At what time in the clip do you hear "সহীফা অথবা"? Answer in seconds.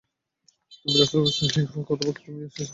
1.37-2.11